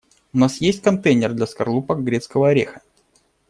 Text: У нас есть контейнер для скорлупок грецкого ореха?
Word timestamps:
У 0.33 0.39
нас 0.39 0.57
есть 0.61 0.81
контейнер 0.81 1.31
для 1.35 1.45
скорлупок 1.45 2.03
грецкого 2.03 2.49
ореха? 2.49 2.81